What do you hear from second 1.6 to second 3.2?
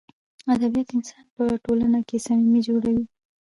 ټولنه کښي صمیمي جوړوي.